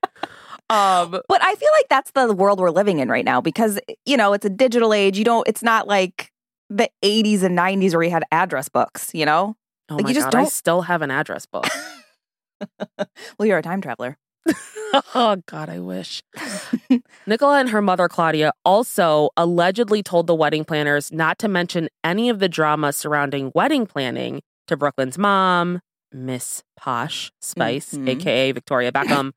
Um, 0.70 1.10
But 1.28 1.42
I 1.42 1.54
feel 1.56 1.68
like 1.78 1.88
that's 1.90 2.12
the 2.12 2.32
world 2.32 2.60
we're 2.60 2.70
living 2.70 3.00
in 3.00 3.08
right 3.08 3.24
now 3.24 3.40
because, 3.40 3.80
you 4.06 4.16
know, 4.16 4.32
it's 4.32 4.44
a 4.46 4.50
digital 4.50 4.94
age. 4.94 5.18
You 5.18 5.24
don't, 5.24 5.46
it's 5.48 5.62
not 5.62 5.86
like 5.88 6.30
the 6.70 6.88
80s 7.04 7.42
and 7.42 7.58
90s 7.58 7.92
where 7.94 8.04
you 8.04 8.10
had 8.10 8.22
address 8.30 8.68
books, 8.68 9.10
you 9.12 9.26
know? 9.26 9.56
oh 9.90 9.94
Like, 9.96 10.04
my 10.04 10.08
you 10.10 10.14
just 10.14 10.26
God, 10.26 10.34
I 10.36 10.42
don't- 10.42 10.50
still 10.52 10.82
have 10.82 11.02
an 11.02 11.10
address 11.10 11.44
book. 11.46 11.66
Well, 13.38 13.46
you're 13.46 13.58
a 13.58 13.62
time 13.62 13.80
traveler. 13.80 14.16
Oh 15.14 15.36
God, 15.46 15.68
I 15.68 15.78
wish. 15.78 16.22
Nicola 17.26 17.60
and 17.60 17.70
her 17.70 17.82
mother 17.82 18.08
Claudia 18.08 18.52
also 18.64 19.30
allegedly 19.36 20.02
told 20.02 20.26
the 20.26 20.34
wedding 20.34 20.64
planners 20.64 21.12
not 21.12 21.38
to 21.38 21.48
mention 21.48 21.88
any 22.04 22.28
of 22.28 22.38
the 22.38 22.48
drama 22.48 22.92
surrounding 22.92 23.52
wedding 23.54 23.86
planning 23.86 24.42
to 24.66 24.76
Brooklyn's 24.76 25.18
mom, 25.18 25.80
Miss 26.12 26.62
Posh 26.76 27.30
Spice, 27.40 27.94
Mhm. 27.94 28.08
aka 28.08 28.52
Victoria 28.52 28.92
Beckham. 28.92 29.32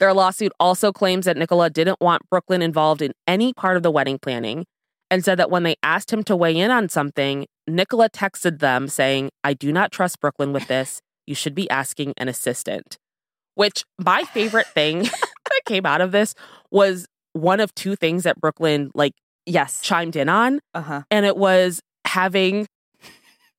Their 0.00 0.12
lawsuit 0.12 0.52
also 0.58 0.92
claims 0.92 1.24
that 1.24 1.36
Nicola 1.36 1.70
didn't 1.70 2.00
want 2.00 2.22
Brooklyn 2.28 2.62
involved 2.62 3.00
in 3.00 3.12
any 3.26 3.52
part 3.52 3.76
of 3.76 3.82
the 3.82 3.90
wedding 3.92 4.18
planning 4.18 4.66
and 5.10 5.24
said 5.24 5.38
that 5.38 5.50
when 5.50 5.62
they 5.62 5.76
asked 5.82 6.12
him 6.12 6.24
to 6.24 6.34
weigh 6.36 6.56
in 6.56 6.70
on 6.72 6.88
something, 6.88 7.46
Nicola 7.68 8.10
texted 8.10 8.58
them 8.58 8.88
saying, 8.88 9.30
I 9.44 9.54
do 9.54 9.72
not 9.72 9.92
trust 9.92 10.20
Brooklyn 10.20 10.52
with 10.52 10.66
this. 10.66 11.00
You 11.26 11.34
should 11.34 11.54
be 11.54 11.70
asking 11.70 12.12
an 12.16 12.28
assistant. 12.28 12.98
Which 13.54 13.84
my 13.98 14.24
favorite 14.24 14.66
thing 14.68 15.02
that 15.02 15.60
came 15.66 15.86
out 15.86 16.00
of 16.00 16.12
this 16.12 16.34
was 16.70 17.06
one 17.32 17.60
of 17.60 17.74
two 17.74 17.96
things 17.96 18.24
that 18.24 18.40
Brooklyn 18.40 18.90
like 18.94 19.12
Yes. 19.46 19.80
chimed 19.82 20.16
in 20.16 20.28
on, 20.28 20.60
Uh 20.72 20.80
huh. 20.80 21.02
and 21.10 21.26
it 21.26 21.36
was 21.36 21.80
having 22.06 22.66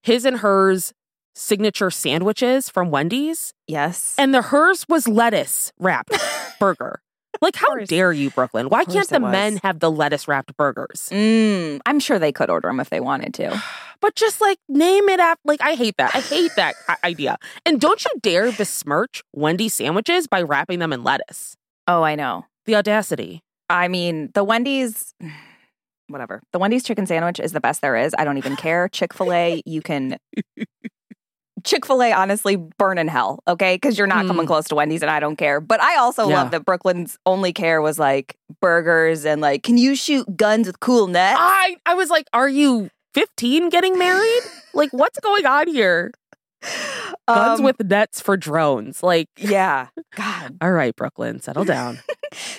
his 0.02 0.25
and 0.25 0.38
hers 0.38 0.94
signature 1.36 1.92
sandwiches 1.92 2.70
from 2.70 2.90
Wendy's, 2.92 3.54
Yes. 3.68 4.16
and 4.18 4.34
the 4.34 4.42
hers 4.42 4.86
was 4.90 5.08
lettuce 5.08 5.72
wrapped 5.80 6.14
burger. 6.60 7.02
Like, 7.42 7.56
how 7.58 7.75
dare 7.86 8.14
you, 8.14 8.30
Brooklyn? 8.32 8.70
Why 8.70 8.86
can't 8.86 9.10
the 9.10 9.20
men 9.20 9.60
have 9.62 9.80
the 9.80 9.92
lettuce 9.92 10.28
wrapped 10.28 10.56
burgers? 10.56 11.10
Mm, 11.12 11.82
I'm 11.86 12.00
sure 12.00 12.18
they 12.18 12.32
could 12.32 12.50
order 12.50 12.70
them 12.70 12.80
if 12.80 12.90
they 12.90 13.02
wanted 13.02 13.34
to. 13.36 13.62
But 14.02 14.16
just 14.16 14.42
like 14.42 14.58
name 14.70 15.08
it 15.10 15.20
after, 15.20 15.42
like, 15.46 15.62
I 15.62 15.75
hate 15.75 15.96
that. 15.98 16.12
I 16.14 16.20
hate 16.22 16.52
that 16.56 16.75
idea. 17.04 17.38
And 17.66 17.80
don't 17.82 18.04
you 18.04 18.12
dare 18.22 18.52
besmirch 18.52 19.24
Wendy's 19.34 19.74
sandwiches 19.74 20.28
by 20.28 20.42
wrapping 20.42 20.80
them 20.80 20.94
in 20.94 21.04
lettuce. 21.04 21.56
Oh, 21.88 22.04
I 22.04 22.16
know. 22.16 22.46
The 22.66 22.75
audacity. 22.75 23.42
I 23.70 23.88
mean, 23.88 24.30
the 24.34 24.44
Wendy's, 24.44 25.14
whatever. 26.08 26.42
The 26.54 26.60
Wendy's 26.60 26.84
chicken 26.84 27.06
sandwich 27.06 27.40
is 27.40 27.52
the 27.52 27.60
best 27.60 27.82
there 27.82 27.96
is. 27.96 28.14
I 28.18 28.24
don't 28.24 28.38
even 28.38 28.56
care. 28.56 28.88
Chick 28.92 29.14
fil 29.14 29.32
A, 29.34 29.62
you 29.66 29.82
can. 29.82 30.18
Chick 31.64 31.86
fil 31.86 32.04
A, 32.04 32.12
honestly, 32.12 32.58
burn 32.78 33.00
in 33.00 33.08
hell, 33.08 33.40
okay? 33.48 33.75
Because 33.75 33.98
you're 33.98 34.06
not 34.06 34.25
Mm. 34.25 34.28
coming 34.28 34.46
close 34.46 34.66
to 34.68 34.75
Wendy's 34.75 35.02
and 35.02 35.10
I 35.10 35.20
don't 35.20 35.36
care. 35.36 35.60
But 35.60 35.82
I 35.82 35.98
also 35.98 36.28
Yeah. 36.28 36.36
love 36.44 36.52
that 36.52 36.64
Brooklyn's 36.64 37.18
only 37.25 37.54
care 37.54 37.82
was 37.82 37.98
like 37.98 38.36
burgers 38.62 39.25
and 39.25 39.42
like, 39.42 39.64
can 39.64 39.78
you 39.78 39.96
shoot 39.96 40.38
guns 40.38 40.68
with 40.68 40.80
cool 40.80 41.08
nets? 41.08 41.40
I, 41.42 41.78
I 41.88 41.96
was 41.96 42.12
like, 42.12 42.28
are 42.34 42.50
you 42.50 42.90
15 43.15 43.69
getting 43.69 43.98
married? 43.98 44.43
Like, 44.74 44.91
what's 44.91 45.17
going 45.22 45.45
on 45.45 45.69
here? 45.69 46.12
Guns 47.29 47.60
Um, 47.60 47.63
with 47.63 47.81
nets 47.81 48.19
for 48.19 48.36
drones. 48.36 49.01
Like, 49.01 49.29
Yeah. 49.38 49.88
God. 50.17 50.57
all 50.60 50.74
right, 50.74 50.93
Brooklyn, 50.93 51.39
settle 51.39 51.63
down. 51.75 52.00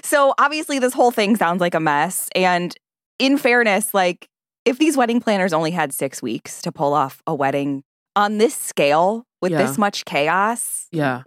So 0.03 0.33
obviously, 0.39 0.79
this 0.79 0.95
whole 0.95 1.11
thing 1.11 1.37
sounds 1.37 1.61
like 1.61 1.75
a 1.75 1.81
mess. 1.81 2.31
And 2.35 2.75
in 3.19 3.37
fairness, 3.37 3.93
like 3.93 4.29
if 4.65 4.79
these 4.79 4.97
wedding 4.97 5.21
planners 5.21 5.53
only 5.53 5.73
had 5.73 5.93
six 5.93 6.23
weeks 6.23 6.63
to 6.63 6.73
pull 6.73 6.95
off 6.95 7.21
a 7.27 7.35
wedding 7.35 7.83
on 8.17 8.39
this 8.39 8.55
scale 8.57 9.26
with 9.43 9.53
Yeah. 9.53 9.59
this 9.59 9.79
much 9.79 10.05
chaos, 10.05 10.87
Yeah. 10.93 11.23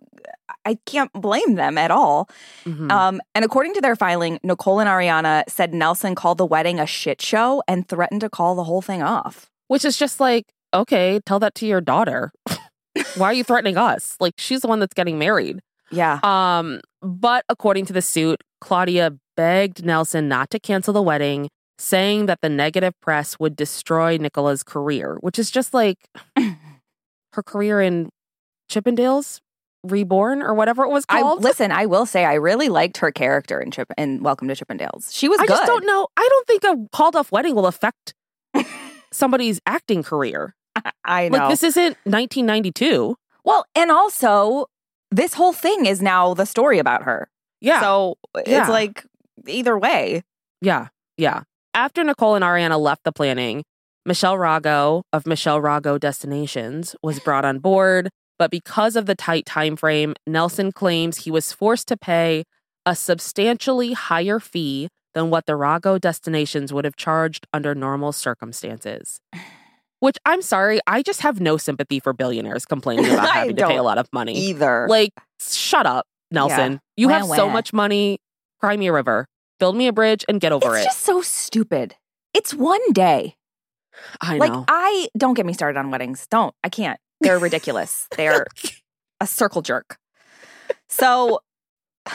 I 0.65 0.77
can't 0.85 1.11
blame 1.13 1.55
them 1.55 1.77
at 1.77 1.91
all. 1.91 2.27
Mhm. 2.65 2.91
Um, 2.91 3.21
and 3.35 3.45
according 3.45 3.73
to 3.75 3.81
their 3.81 3.95
filing, 3.95 4.39
Nicole 4.43 4.79
and 4.79 4.89
Arianna 4.89 5.43
said 5.47 5.73
Nelson 5.73 6.15
called 6.15 6.37
the 6.37 6.45
wedding 6.45 6.79
a 6.79 6.85
shit 6.85 7.21
show 7.21 7.61
and 7.67 7.87
threatened 7.87 8.21
to 8.21 8.29
call 8.29 8.55
the 8.55 8.63
whole 8.63 8.81
thing 8.81 9.01
off. 9.03 9.49
Which 9.67 9.85
is 9.85 9.95
just 9.97 10.19
like, 10.19 10.45
okay, 10.73 11.19
tell 11.25 11.39
that 11.39 11.55
to 11.55 11.67
your 11.67 11.81
daughter. 11.81 12.31
Why 13.15 13.27
are 13.27 13.33
you 13.33 13.43
threatening 13.43 13.77
us? 13.77 14.15
Like, 14.19 14.33
she's 14.37 14.61
the 14.61 14.67
one 14.67 14.79
that's 14.79 14.93
getting 14.93 15.17
married. 15.19 15.59
Yeah. 15.91 16.19
Um, 16.23 16.81
but 17.01 17.45
according 17.47 17.85
to 17.85 17.93
the 17.93 18.01
suit, 18.01 18.41
Claudia 18.61 19.13
begged 19.37 19.85
Nelson 19.85 20.27
not 20.27 20.49
to 20.51 20.59
cancel 20.59 20.93
the 20.93 21.01
wedding, 21.01 21.49
saying 21.77 22.25
that 22.25 22.39
the 22.41 22.49
negative 22.49 22.93
press 23.01 23.39
would 23.39 23.55
destroy 23.55 24.17
Nicola's 24.17 24.63
career, 24.63 25.17
which 25.21 25.39
is 25.39 25.49
just 25.49 25.73
like 25.73 25.97
her 27.33 27.43
career 27.43 27.81
in 27.81 28.09
Chippendales 28.71 29.39
Reborn 29.83 30.41
or 30.41 30.53
whatever 30.53 30.83
it 30.83 30.89
was 30.89 31.05
I 31.07 31.21
called. 31.21 31.41
listen. 31.43 31.71
I 31.71 31.85
will 31.85 32.05
say 32.05 32.25
I 32.25 32.33
really 32.33 32.67
liked 32.69 32.97
her 32.97 33.11
character 33.11 33.59
in 33.61 33.71
Chip 33.71 33.87
in 33.97 34.21
Welcome 34.21 34.47
to 34.49 34.55
Chippendales. 34.55 35.07
She 35.15 35.29
was 35.29 35.39
I 35.39 35.45
good. 35.45 35.53
just 35.55 35.65
don't 35.67 35.85
know. 35.85 36.07
I 36.17 36.27
don't 36.29 36.47
think 36.47 36.63
a 36.65 36.87
called 36.95 37.15
off 37.15 37.31
wedding 37.31 37.55
will 37.55 37.65
affect 37.67 38.13
somebody's 39.11 39.59
acting 39.65 40.03
career. 40.03 40.55
I 41.05 41.29
know. 41.29 41.37
Like 41.39 41.49
this 41.49 41.63
isn't 41.63 41.97
1992. 42.03 43.15
Well, 43.43 43.65
and 43.75 43.89
also, 43.91 44.65
this 45.11 45.33
whole 45.33 45.53
thing 45.53 45.85
is 45.85 46.01
now 46.01 46.33
the 46.33 46.45
story 46.45 46.77
about 46.79 47.03
her. 47.03 47.29
Yeah. 47.61 47.81
So 47.81 48.15
Yeah. 48.45 48.61
it's 48.61 48.69
like 48.69 49.05
either 49.47 49.77
way. 49.77 50.23
Yeah, 50.61 50.87
yeah. 51.17 51.43
After 51.73 52.03
Nicole 52.03 52.35
and 52.35 52.43
Arianna 52.43 52.79
left 52.79 53.03
the 53.05 53.11
planning, 53.11 53.63
Michelle 54.09 54.37
Rago 54.37 55.03
of 55.13 55.27
Michelle 55.27 55.61
Rago 55.61 55.99
Destinations 55.99 56.95
was 57.03 57.19
brought 57.19 57.45
on 57.45 57.59
board, 57.59 58.09
but 58.39 58.49
because 58.49 58.95
of 58.95 59.05
the 59.05 59.13
tight 59.13 59.45
time 59.45 59.75
frame, 59.75 60.15
Nelson 60.25 60.71
claims 60.71 61.17
he 61.17 61.29
was 61.29 61.53
forced 61.53 61.87
to 61.89 61.95
pay 61.95 62.43
a 62.87 62.95
substantially 62.95 63.93
higher 63.93 64.39
fee 64.39 64.89
than 65.13 65.29
what 65.29 65.45
the 65.45 65.53
Rago 65.53 66.01
Destinations 66.01 66.73
would 66.73 66.85
have 66.85 66.95
charged 66.95 67.45
under 67.53 67.75
normal 67.75 68.11
circumstances. 68.11 69.21
Which 69.99 70.17
I'm 70.25 70.41
sorry, 70.41 70.79
I 70.87 71.03
just 71.03 71.21
have 71.21 71.39
no 71.39 71.57
sympathy 71.57 71.99
for 71.99 72.11
billionaires 72.11 72.65
complaining 72.65 73.13
about 73.13 73.29
having 73.31 73.57
to 73.57 73.67
pay 73.67 73.77
a 73.77 73.83
lot 73.83 73.99
of 73.99 74.07
money. 74.11 74.35
Either. 74.35 74.87
Like, 74.89 75.11
shut 75.39 75.85
up, 75.85 76.07
Nelson. 76.31 76.79
You 76.97 77.09
Wah, 77.09 77.19
have 77.19 77.27
so 77.27 77.47
much 77.47 77.73
money. 77.73 78.17
Cry 78.59 78.75
me 78.75 78.87
a 78.87 78.93
river. 78.93 79.27
Build 79.59 79.75
me 79.75 79.85
a 79.85 79.93
bridge 79.93 80.25
and 80.27 80.41
get 80.41 80.51
over 80.51 80.69
it's 80.69 80.77
it. 80.77 80.79
It's 80.79 80.95
just 80.95 81.05
so 81.05 81.21
stupid. 81.21 81.93
It's 82.33 82.55
one 82.55 82.81
day. 82.91 83.35
I 84.21 84.37
like 84.37 84.51
know. 84.51 84.65
I 84.67 85.09
don't 85.17 85.33
get 85.33 85.45
me 85.45 85.53
started 85.53 85.79
on 85.79 85.91
weddings. 85.91 86.27
Don't. 86.29 86.53
I 86.63 86.69
can't. 86.69 86.99
They're 87.21 87.39
ridiculous. 87.39 88.07
They're 88.17 88.45
a 89.19 89.27
circle 89.27 89.61
jerk. 89.61 89.97
So 90.87 91.41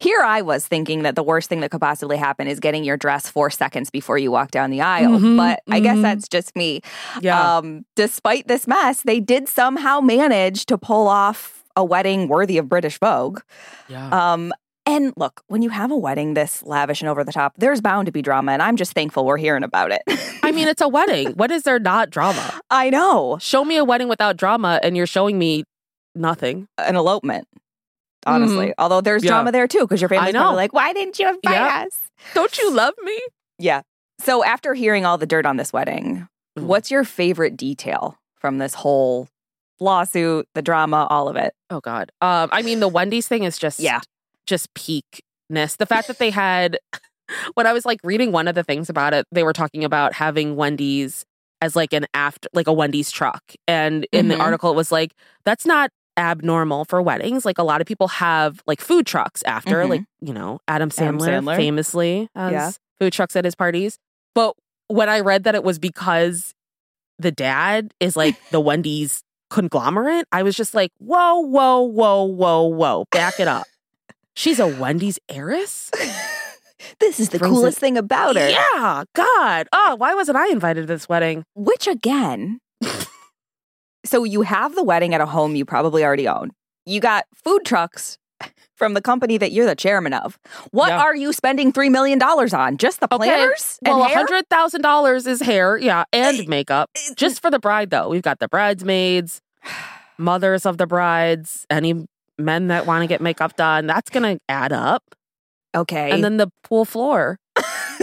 here 0.00 0.20
I 0.22 0.42
was 0.42 0.66
thinking 0.66 1.02
that 1.02 1.16
the 1.16 1.22
worst 1.22 1.48
thing 1.48 1.60
that 1.60 1.70
could 1.70 1.80
possibly 1.80 2.16
happen 2.16 2.46
is 2.46 2.60
getting 2.60 2.84
your 2.84 2.96
dress 2.96 3.28
four 3.28 3.50
seconds 3.50 3.90
before 3.90 4.18
you 4.18 4.30
walk 4.30 4.50
down 4.50 4.70
the 4.70 4.80
aisle. 4.80 5.18
Mhm, 5.18 5.36
but 5.36 5.62
I 5.68 5.80
guess 5.80 5.98
mhm. 5.98 6.02
that's 6.02 6.28
just 6.28 6.54
me. 6.56 6.82
yeah. 7.20 7.56
Um, 7.58 7.84
despite 7.96 8.48
this 8.48 8.66
mess, 8.66 9.02
they 9.02 9.20
did 9.20 9.48
somehow 9.48 10.00
manage 10.00 10.66
to 10.66 10.78
pull 10.78 11.08
off 11.08 11.64
a 11.74 11.84
wedding 11.84 12.28
worthy 12.28 12.58
of 12.58 12.68
British 12.68 12.98
Vogue. 12.98 13.40
yeah. 13.88 14.32
Um, 14.32 14.52
and 14.96 15.12
look, 15.16 15.42
when 15.48 15.62
you 15.62 15.70
have 15.70 15.90
a 15.90 15.96
wedding 15.96 16.34
this 16.34 16.62
lavish 16.62 17.00
and 17.02 17.08
over 17.08 17.22
the 17.24 17.32
top, 17.32 17.54
there's 17.58 17.80
bound 17.80 18.06
to 18.06 18.12
be 18.12 18.22
drama, 18.22 18.52
and 18.52 18.62
I'm 18.62 18.76
just 18.76 18.92
thankful 18.92 19.24
we're 19.26 19.36
hearing 19.36 19.62
about 19.62 19.92
it. 19.92 20.02
I 20.42 20.52
mean, 20.52 20.68
it's 20.68 20.80
a 20.82 20.88
wedding. 20.88 21.32
What 21.32 21.50
is 21.50 21.62
there 21.64 21.78
not 21.78 22.10
drama? 22.10 22.60
I 22.70 22.90
know 22.90 23.38
Show 23.40 23.64
me 23.64 23.76
a 23.76 23.84
wedding 23.84 24.08
without 24.08 24.36
drama, 24.36 24.80
and 24.82 24.96
you're 24.96 25.06
showing 25.06 25.38
me 25.38 25.64
nothing. 26.14 26.66
an 26.78 26.96
elopement, 26.96 27.46
honestly. 28.26 28.72
Although 28.78 29.00
there's 29.00 29.22
Yeah. 29.24 29.30
drama 29.30 29.52
there 29.52 29.68
too, 29.68 29.80
because 29.80 30.00
your 30.00 30.08
family's 30.08 30.34
probably 30.34 30.56
like, 30.56 30.72
"Why 30.72 30.92
didn't 30.92 31.18
you 31.18 31.28
invite 31.28 31.42
Yeah. 31.54 31.84
us?" 31.86 32.02
Don't 32.34 32.56
you 32.58 32.70
love 32.72 32.94
me? 33.02 33.18
Yeah. 33.58 33.82
So 34.20 34.42
after 34.44 34.74
hearing 34.74 35.04
all 35.04 35.18
the 35.18 35.26
dirt 35.26 35.46
on 35.46 35.56
this 35.56 35.72
wedding, 35.72 36.26
Mm. 36.58 36.62
what's 36.64 36.90
your 36.90 37.04
favorite 37.04 37.56
detail 37.56 38.16
from 38.40 38.58
this 38.58 38.74
whole 38.74 39.28
lawsuit, 39.78 40.48
the 40.54 40.62
drama, 40.62 41.06
all 41.10 41.28
of 41.28 41.36
it? 41.36 41.52
Oh 41.70 41.80
God. 41.80 42.10
Um, 42.22 42.48
I 42.52 42.62
mean, 42.62 42.80
the 42.80 42.88
Wendy's 42.88 43.28
thing 43.28 43.44
is 43.44 43.58
just 43.58 43.78
Yeah. 43.78 44.00
Just 44.46 44.72
peakness. 44.74 45.76
The 45.76 45.86
fact 45.86 46.08
that 46.08 46.18
they 46.18 46.30
had, 46.30 46.78
when 47.54 47.66
I 47.66 47.72
was 47.72 47.84
like 47.84 48.00
reading 48.04 48.32
one 48.32 48.48
of 48.48 48.54
the 48.54 48.62
things 48.64 48.88
about 48.88 49.14
it, 49.14 49.26
they 49.32 49.42
were 49.42 49.52
talking 49.52 49.84
about 49.84 50.14
having 50.14 50.56
Wendy's 50.56 51.24
as 51.62 51.74
like 51.74 51.92
an 51.92 52.06
after, 52.14 52.48
like 52.52 52.66
a 52.66 52.72
Wendy's 52.72 53.10
truck. 53.10 53.42
And 53.66 54.06
in 54.12 54.26
Mhm. 54.26 54.30
the 54.30 54.38
article, 54.38 54.70
it 54.70 54.76
was 54.76 54.92
like, 54.92 55.12
that's 55.44 55.64
not 55.66 55.90
abnormal 56.18 56.84
for 56.84 57.00
weddings. 57.02 57.44
Like 57.44 57.58
a 57.58 57.62
lot 57.62 57.80
of 57.80 57.86
people 57.86 58.08
have 58.08 58.62
like 58.66 58.80
food 58.80 59.06
trucks 59.06 59.42
after, 59.44 59.82
Mhm. 59.84 59.88
like, 59.90 60.02
you 60.20 60.32
know, 60.34 60.60
Adam 60.68 60.90
Adam 60.98 61.18
Sandler, 61.18 61.40
Sandler. 61.42 61.56
famously 61.56 62.28
has 62.34 62.52
Yeah. 62.52 62.70
food 63.00 63.12
trucks 63.12 63.36
at 63.36 63.44
his 63.44 63.54
parties. 63.54 63.98
But 64.34 64.54
when 64.88 65.08
I 65.08 65.20
read 65.20 65.44
that 65.44 65.54
it 65.54 65.64
was 65.64 65.78
because 65.78 66.52
the 67.18 67.32
dad 67.32 67.92
is 68.00 68.16
like 68.16 68.36
the 68.50 68.60
Wendy's 68.60 69.22
conglomerate, 69.50 70.26
I 70.32 70.42
was 70.42 70.54
just 70.56 70.74
like, 70.74 70.90
whoa, 70.98 71.40
whoa, 71.40 71.80
whoa, 71.80 72.22
whoa, 72.24 72.62
whoa, 72.64 73.04
back 73.10 73.40
it 73.40 73.48
up. 73.48 73.66
She's 74.36 74.60
a 74.60 74.66
Wendy's 74.66 75.18
heiress? 75.28 75.90
this 77.00 77.18
is 77.18 77.30
the 77.30 77.38
Brings 77.38 77.54
coolest 77.56 77.78
it- 77.78 77.80
thing 77.80 77.96
about 77.98 78.36
her. 78.36 78.48
Yeah, 78.48 79.04
God. 79.14 79.66
Oh, 79.72 79.96
why 79.96 80.14
wasn't 80.14 80.36
I 80.36 80.48
invited 80.48 80.82
to 80.82 80.86
this 80.86 81.08
wedding? 81.08 81.42
Which 81.54 81.86
again, 81.86 82.60
so 84.04 84.24
you 84.24 84.42
have 84.42 84.74
the 84.74 84.84
wedding 84.84 85.14
at 85.14 85.20
a 85.20 85.26
home 85.26 85.56
you 85.56 85.64
probably 85.64 86.04
already 86.04 86.28
own. 86.28 86.50
You 86.84 87.00
got 87.00 87.24
food 87.34 87.64
trucks 87.64 88.18
from 88.76 88.92
the 88.92 89.00
company 89.00 89.38
that 89.38 89.50
you're 89.52 89.64
the 89.66 89.74
chairman 89.74 90.12
of. 90.12 90.38
What 90.70 90.88
Yeah. 90.88 90.98
are 91.00 91.16
you 91.16 91.32
spending 91.32 91.72
$3 91.72 91.90
million 91.90 92.22
on? 92.22 92.76
Just 92.76 93.00
the 93.00 93.06
Okay, 93.12 93.16
planners? 93.28 93.78
and 93.84 93.96
Well, 93.96 94.06
hair? 94.06 94.16
hundred 94.18 94.46
thousand 94.50 94.82
dollars 94.82 95.26
is 95.26 95.40
hair, 95.40 95.78
yeah, 95.78 96.04
and 96.12 96.38
eh, 96.38 96.44
makeup. 96.46 96.90
Eh, 96.94 97.14
Just 97.16 97.40
for 97.40 97.50
the 97.50 97.58
bride, 97.58 97.88
though. 97.90 98.10
We've 98.10 98.22
got 98.22 98.38
the 98.38 98.48
bridesmaids, 98.48 99.40
mothers 100.18 100.66
of 100.66 100.76
the 100.76 100.86
brides, 100.86 101.66
any 101.70 102.06
men 102.38 102.68
that 102.68 102.86
want 102.86 103.02
to 103.02 103.06
get 103.06 103.20
makeup 103.20 103.56
done. 103.56 103.86
That's 103.86 104.10
gonna 104.10 104.38
add 104.48 104.72
up. 104.72 105.02
Okay. 105.74 106.10
And 106.10 106.24
then 106.24 106.36
the 106.36 106.50
pool 106.62 106.84
floor. 106.84 107.38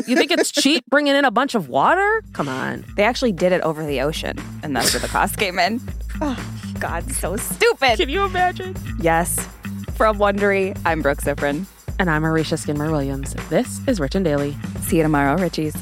You 0.07 0.15
think 0.15 0.31
it's 0.31 0.51
cheap 0.51 0.83
bringing 0.89 1.15
in 1.15 1.23
a 1.25 1.31
bunch 1.31 1.53
of 1.55 1.69
water? 1.69 2.23
Come 2.33 2.49
on. 2.49 2.83
they 2.95 3.03
actually 3.03 3.31
did 3.31 3.51
it 3.51 3.61
over 3.61 3.85
the 3.85 4.01
ocean, 4.01 4.37
and 4.63 4.75
that's 4.75 4.93
where 4.93 4.99
the 4.99 5.07
cost 5.07 5.37
came 5.37 5.59
in. 5.59 5.79
Oh, 6.19 6.37
God, 6.79 7.11
so 7.11 7.35
stupid. 7.37 7.97
Can 7.97 8.09
you 8.09 8.23
imagine? 8.25 8.75
Yes. 8.99 9.47
From 9.95 10.17
Wondery, 10.17 10.79
I'm 10.85 11.01
Brooke 11.03 11.19
Siffrinn. 11.21 11.65
And 11.99 12.09
I'm 12.09 12.23
Aricia 12.23 12.57
Skidmore 12.57 12.89
Williams. 12.89 13.35
This 13.49 13.79
is 13.87 13.99
Rich 13.99 14.15
and 14.15 14.25
Daily. 14.25 14.57
See 14.81 14.97
you 14.97 15.03
tomorrow, 15.03 15.37
Richies. 15.37 15.77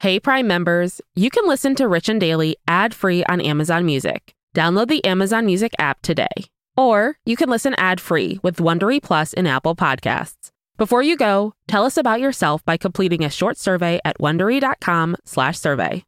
Hey, 0.00 0.20
Prime 0.20 0.46
members, 0.46 1.00
you 1.14 1.30
can 1.30 1.48
listen 1.48 1.74
to 1.76 1.88
Rich 1.88 2.10
and 2.10 2.20
Daily 2.20 2.56
ad 2.68 2.92
free 2.94 3.24
on 3.24 3.40
Amazon 3.40 3.86
Music. 3.86 4.34
Download 4.54 4.88
the 4.88 5.04
Amazon 5.04 5.44
Music 5.46 5.74
app 5.78 6.00
today. 6.00 6.32
Or 6.76 7.18
you 7.24 7.36
can 7.36 7.50
listen 7.50 7.74
ad 7.74 8.00
free 8.00 8.38
with 8.42 8.56
Wondery 8.56 9.02
Plus 9.02 9.32
in 9.32 9.46
Apple 9.46 9.76
Podcasts. 9.76 10.50
Before 10.76 11.02
you 11.02 11.16
go, 11.16 11.54
tell 11.68 11.84
us 11.84 11.96
about 11.96 12.20
yourself 12.20 12.64
by 12.64 12.76
completing 12.76 13.24
a 13.24 13.30
short 13.30 13.58
survey 13.58 14.00
at 14.04 14.18
wondery.com/slash 14.18 15.58
survey. 15.58 16.04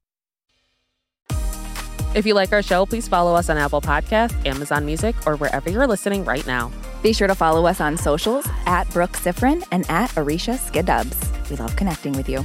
If 2.14 2.24
you 2.24 2.34
like 2.34 2.52
our 2.52 2.62
show, 2.62 2.86
please 2.86 3.06
follow 3.06 3.34
us 3.34 3.50
on 3.50 3.58
Apple 3.58 3.82
Podcasts, 3.82 4.46
Amazon 4.46 4.86
Music, 4.86 5.14
or 5.26 5.36
wherever 5.36 5.68
you're 5.68 5.86
listening 5.86 6.24
right 6.24 6.46
now. 6.46 6.72
Be 7.02 7.12
sure 7.12 7.28
to 7.28 7.34
follow 7.34 7.66
us 7.66 7.80
on 7.80 7.96
socials 7.96 8.48
at 8.64 8.90
Brooke 8.90 9.12
Siffrinn 9.12 9.64
and 9.70 9.84
at 9.90 10.10
Aricia 10.10 10.56
Skidubs. 10.56 11.50
We 11.50 11.56
love 11.56 11.76
connecting 11.76 12.14
with 12.14 12.28
you. 12.28 12.44